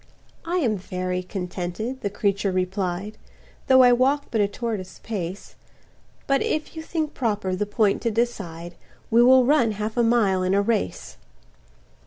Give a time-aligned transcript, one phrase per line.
[0.45, 3.19] "I am very contented," the creature replied,
[3.67, 5.53] "Though I walk but a tortoise's pace,
[6.25, 8.73] But if you think proper the point to decide,
[9.11, 11.17] We will run half a mile in a race."